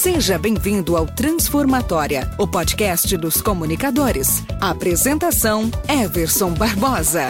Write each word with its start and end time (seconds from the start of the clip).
Seja 0.00 0.38
bem-vindo 0.38 0.96
ao 0.96 1.06
Transformatória, 1.06 2.30
o 2.38 2.46
podcast 2.46 3.16
dos 3.16 3.42
comunicadores. 3.42 4.44
Apresentação: 4.60 5.62
Everson 5.88 6.54
Barbosa. 6.54 7.26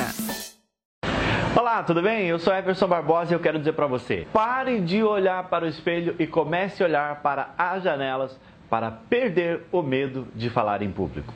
Olá, 1.57 1.83
tudo 1.83 2.03
bem? 2.03 2.27
Eu 2.27 2.39
sou 2.39 2.53
Everson 2.53 2.87
Barbosa 2.87 3.33
e 3.33 3.35
eu 3.35 3.41
quero 3.41 3.59
dizer 3.59 3.73
para 3.73 3.87
você: 3.87 4.27
pare 4.35 4.83
de 4.83 5.03
olhar 5.03 5.49
para 5.49 5.65
o 5.65 5.69
espelho 5.69 6.15
e 6.19 6.27
comece 6.27 6.83
a 6.83 6.87
olhar 6.87 7.23
para 7.23 7.54
as 7.57 7.83
janelas 7.83 8.39
para 8.69 8.91
perder 8.91 9.62
o 9.73 9.80
medo 9.80 10.29
de 10.35 10.50
falar 10.50 10.82
em 10.82 10.93
público. 10.93 11.32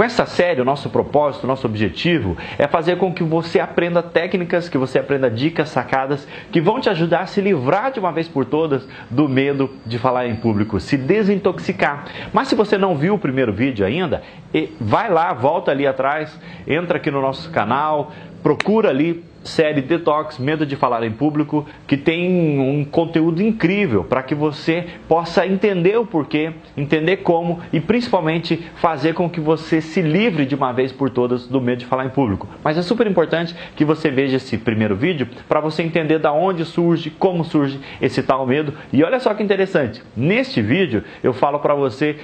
Com 0.00 0.04
essa 0.04 0.24
série, 0.24 0.62
o 0.62 0.64
nosso 0.64 0.88
propósito, 0.88 1.44
o 1.44 1.46
nosso 1.46 1.66
objetivo 1.66 2.34
é 2.56 2.66
fazer 2.66 2.96
com 2.96 3.12
que 3.12 3.22
você 3.22 3.60
aprenda 3.60 4.02
técnicas, 4.02 4.66
que 4.66 4.78
você 4.78 4.98
aprenda 4.98 5.30
dicas, 5.30 5.68
sacadas 5.68 6.26
que 6.50 6.58
vão 6.58 6.80
te 6.80 6.88
ajudar 6.88 7.20
a 7.20 7.26
se 7.26 7.38
livrar 7.42 7.92
de 7.92 8.00
uma 8.00 8.10
vez 8.10 8.26
por 8.26 8.46
todas 8.46 8.88
do 9.10 9.28
medo 9.28 9.68
de 9.84 9.98
falar 9.98 10.26
em 10.26 10.36
público, 10.36 10.80
se 10.80 10.96
desintoxicar. 10.96 12.06
Mas 12.32 12.48
se 12.48 12.54
você 12.54 12.78
não 12.78 12.96
viu 12.96 13.16
o 13.16 13.18
primeiro 13.18 13.52
vídeo 13.52 13.84
ainda, 13.84 14.22
vai 14.80 15.10
lá, 15.10 15.34
volta 15.34 15.70
ali 15.70 15.86
atrás, 15.86 16.34
entra 16.66 16.96
aqui 16.96 17.10
no 17.10 17.20
nosso 17.20 17.50
canal, 17.50 18.10
procura 18.42 18.88
ali 18.88 19.22
série 19.42 19.80
Detox, 19.80 20.38
Medo 20.38 20.66
de 20.66 20.76
Falar 20.76 21.02
em 21.04 21.10
Público, 21.10 21.66
que 21.86 21.96
tem 21.96 22.58
um 22.58 22.84
conteúdo 22.84 23.42
incrível 23.42 24.04
para 24.04 24.22
que 24.22 24.34
você 24.34 24.86
possa 25.08 25.46
entender 25.46 25.98
o 25.98 26.06
porquê, 26.06 26.52
entender 26.76 27.18
como 27.18 27.60
e 27.72 27.80
principalmente 27.80 28.56
fazer 28.76 29.14
com 29.14 29.28
que 29.28 29.40
você 29.40 29.80
se 29.80 30.02
livre 30.02 30.44
de 30.44 30.54
uma 30.54 30.72
vez 30.72 30.92
por 30.92 31.10
todas 31.10 31.46
do 31.46 31.60
medo 31.60 31.78
de 31.78 31.86
falar 31.86 32.04
em 32.04 32.10
público. 32.10 32.48
Mas 32.62 32.76
é 32.76 32.82
super 32.82 33.06
importante 33.06 33.54
que 33.74 33.84
você 33.84 34.10
veja 34.10 34.36
esse 34.36 34.58
primeiro 34.58 34.94
vídeo 34.94 35.28
para 35.48 35.60
você 35.60 35.82
entender 35.82 36.18
da 36.18 36.32
onde 36.32 36.64
surge, 36.64 37.10
como 37.10 37.44
surge 37.44 37.80
esse 38.00 38.22
tal 38.22 38.46
medo. 38.46 38.74
E 38.92 39.02
olha 39.02 39.20
só 39.20 39.32
que 39.34 39.42
interessante, 39.42 40.02
neste 40.16 40.60
vídeo 40.60 41.02
eu 41.22 41.32
falo 41.32 41.58
para 41.58 41.74
você 41.74 42.16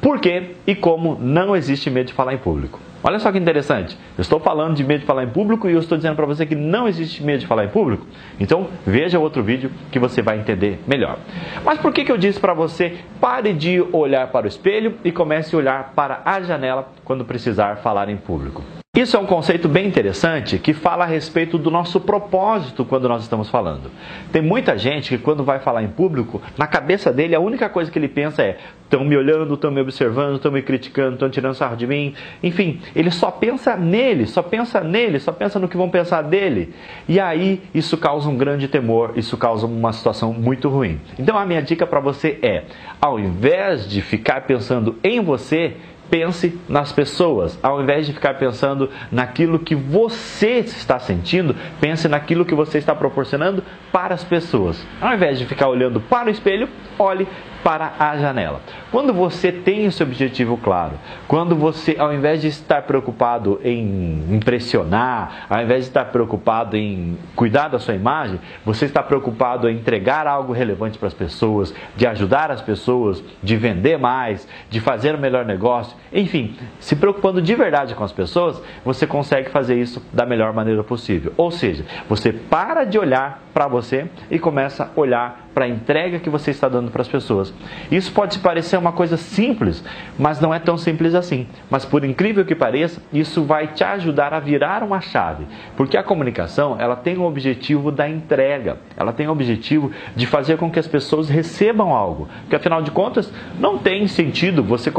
por 0.00 0.20
que 0.20 0.56
e 0.66 0.74
como 0.74 1.16
não 1.20 1.56
existe 1.56 1.90
medo 1.90 2.06
de 2.06 2.12
falar 2.12 2.34
em 2.34 2.38
público. 2.38 2.78
Olha 3.04 3.18
só 3.18 3.32
que 3.32 3.38
interessante. 3.38 3.98
Eu 4.16 4.22
estou 4.22 4.38
falando 4.38 4.76
de 4.76 4.84
medo 4.84 5.00
de 5.00 5.06
falar 5.06 5.24
em 5.24 5.28
público 5.28 5.68
e 5.68 5.72
eu 5.72 5.80
estou 5.80 5.96
dizendo 5.96 6.14
para 6.14 6.26
você 6.26 6.46
que 6.46 6.54
não 6.54 6.86
existe 6.86 7.22
medo 7.22 7.40
de 7.40 7.46
falar 7.46 7.64
em 7.64 7.68
público. 7.68 8.06
Então 8.38 8.68
veja 8.86 9.18
outro 9.18 9.42
vídeo 9.42 9.70
que 9.90 9.98
você 9.98 10.22
vai 10.22 10.38
entender 10.38 10.78
melhor. 10.86 11.18
Mas 11.64 11.78
por 11.78 11.92
que, 11.92 12.04
que 12.04 12.12
eu 12.12 12.18
disse 12.18 12.38
para 12.38 12.54
você 12.54 12.98
pare 13.20 13.52
de 13.52 13.80
olhar 13.92 14.28
para 14.28 14.44
o 14.44 14.48
espelho 14.48 14.94
e 15.04 15.10
comece 15.10 15.54
a 15.54 15.58
olhar 15.58 15.92
para 15.94 16.22
a 16.24 16.40
janela 16.40 16.88
quando 17.04 17.24
precisar 17.24 17.76
falar 17.76 18.08
em 18.08 18.16
público? 18.16 18.62
Isso 18.94 19.16
é 19.16 19.18
um 19.18 19.24
conceito 19.24 19.70
bem 19.70 19.86
interessante 19.86 20.58
que 20.58 20.74
fala 20.74 21.04
a 21.04 21.06
respeito 21.06 21.56
do 21.56 21.70
nosso 21.70 21.98
propósito 21.98 22.84
quando 22.84 23.08
nós 23.08 23.22
estamos 23.22 23.48
falando. 23.48 23.90
Tem 24.30 24.42
muita 24.42 24.76
gente 24.76 25.16
que, 25.16 25.24
quando 25.24 25.42
vai 25.42 25.60
falar 25.60 25.82
em 25.82 25.88
público, 25.88 26.42
na 26.58 26.66
cabeça 26.66 27.10
dele 27.10 27.34
a 27.34 27.40
única 27.40 27.70
coisa 27.70 27.90
que 27.90 27.98
ele 27.98 28.06
pensa 28.06 28.42
é: 28.42 28.58
estão 28.84 29.02
me 29.02 29.16
olhando, 29.16 29.54
estão 29.54 29.70
me 29.70 29.80
observando, 29.80 30.36
estão 30.36 30.52
me 30.52 30.60
criticando, 30.60 31.14
estão 31.14 31.30
tirando 31.30 31.54
sarro 31.54 31.74
de 31.74 31.86
mim. 31.86 32.12
Enfim, 32.42 32.82
ele 32.94 33.10
só 33.10 33.30
pensa 33.30 33.78
nele, 33.78 34.26
só 34.26 34.42
pensa 34.42 34.82
nele, 34.82 35.18
só 35.18 35.32
pensa 35.32 35.58
no 35.58 35.68
que 35.68 35.76
vão 35.78 35.88
pensar 35.88 36.20
dele. 36.20 36.74
E 37.08 37.18
aí 37.18 37.62
isso 37.74 37.96
causa 37.96 38.28
um 38.28 38.36
grande 38.36 38.68
temor, 38.68 39.14
isso 39.16 39.38
causa 39.38 39.66
uma 39.66 39.94
situação 39.94 40.34
muito 40.34 40.68
ruim. 40.68 41.00
Então 41.18 41.38
a 41.38 41.46
minha 41.46 41.62
dica 41.62 41.86
para 41.86 41.98
você 41.98 42.38
é: 42.42 42.64
ao 43.00 43.18
invés 43.18 43.88
de 43.88 44.02
ficar 44.02 44.42
pensando 44.42 44.98
em 45.02 45.18
você, 45.18 45.76
pense 46.12 46.60
nas 46.68 46.92
pessoas. 46.92 47.58
Ao 47.62 47.80
invés 47.80 48.06
de 48.06 48.12
ficar 48.12 48.34
pensando 48.34 48.90
naquilo 49.10 49.58
que 49.58 49.74
você 49.74 50.58
está 50.58 50.98
sentindo, 50.98 51.56
pense 51.80 52.06
naquilo 52.06 52.44
que 52.44 52.54
você 52.54 52.76
está 52.76 52.94
proporcionando 52.94 53.64
para 53.90 54.14
as 54.14 54.22
pessoas. 54.22 54.86
Ao 55.00 55.14
invés 55.14 55.38
de 55.38 55.46
ficar 55.46 55.68
olhando 55.68 56.02
para 56.02 56.28
o 56.28 56.30
espelho, 56.30 56.68
olhe 56.98 57.26
para 57.62 57.92
a 57.98 58.16
janela. 58.16 58.60
Quando 58.90 59.12
você 59.12 59.52
tem 59.52 59.84
esse 59.86 60.02
objetivo 60.02 60.56
claro, 60.56 60.92
quando 61.28 61.54
você, 61.54 61.96
ao 61.98 62.12
invés 62.12 62.40
de 62.40 62.48
estar 62.48 62.82
preocupado 62.82 63.60
em 63.64 64.24
impressionar, 64.30 65.46
ao 65.48 65.62
invés 65.62 65.84
de 65.84 65.90
estar 65.90 66.06
preocupado 66.06 66.76
em 66.76 67.16
cuidar 67.34 67.68
da 67.68 67.78
sua 67.78 67.94
imagem, 67.94 68.40
você 68.64 68.84
está 68.84 69.02
preocupado 69.02 69.68
em 69.68 69.76
entregar 69.76 70.26
algo 70.26 70.52
relevante 70.52 70.98
para 70.98 71.08
as 71.08 71.14
pessoas, 71.14 71.74
de 71.96 72.06
ajudar 72.06 72.50
as 72.50 72.60
pessoas, 72.60 73.22
de 73.42 73.56
vender 73.56 73.98
mais, 73.98 74.46
de 74.68 74.80
fazer 74.80 75.14
o 75.14 75.18
melhor 75.18 75.44
negócio, 75.44 75.96
enfim, 76.12 76.56
se 76.78 76.96
preocupando 76.96 77.40
de 77.40 77.54
verdade 77.54 77.94
com 77.94 78.04
as 78.04 78.12
pessoas, 78.12 78.60
você 78.84 79.06
consegue 79.06 79.50
fazer 79.50 79.80
isso 79.80 80.04
da 80.12 80.26
melhor 80.26 80.52
maneira 80.52 80.82
possível. 80.84 81.32
Ou 81.36 81.50
seja, 81.50 81.84
você 82.08 82.32
para 82.32 82.84
de 82.84 82.98
olhar 82.98 83.42
para 83.54 83.66
você 83.66 84.06
e 84.30 84.38
começa 84.38 84.84
a 84.84 85.00
olhar 85.00 85.48
para 85.54 85.64
a 85.64 85.68
entrega 85.68 86.18
que 86.18 86.30
você 86.30 86.50
está 86.50 86.68
dando 86.68 86.90
para 86.90 87.02
as 87.02 87.08
pessoas. 87.08 87.52
Isso 87.90 88.12
pode 88.12 88.38
parecer 88.38 88.76
uma 88.76 88.92
coisa 88.92 89.16
simples, 89.16 89.84
mas 90.18 90.40
não 90.40 90.54
é 90.54 90.58
tão 90.58 90.76
simples 90.76 91.14
assim. 91.14 91.46
Mas 91.70 91.84
por 91.84 92.04
incrível 92.04 92.44
que 92.44 92.54
pareça, 92.54 93.02
isso 93.12 93.44
vai 93.44 93.68
te 93.68 93.84
ajudar 93.84 94.32
a 94.32 94.40
virar 94.40 94.82
uma 94.82 95.00
chave, 95.00 95.46
porque 95.76 95.96
a 95.96 96.02
comunicação 96.02 96.76
ela 96.78 96.96
tem 96.96 97.16
o 97.16 97.24
objetivo 97.24 97.90
da 97.90 98.08
entrega, 98.08 98.78
ela 98.96 99.12
tem 99.12 99.26
o 99.26 99.32
objetivo 99.32 99.90
de 100.16 100.26
fazer 100.26 100.56
com 100.56 100.70
que 100.70 100.78
as 100.78 100.86
pessoas 100.86 101.28
recebam 101.28 101.92
algo. 101.92 102.28
Porque 102.42 102.56
afinal 102.56 102.82
de 102.82 102.90
contas, 102.90 103.32
não 103.58 103.78
tem 103.78 104.06
sentido 104.06 104.62
você 104.62 104.92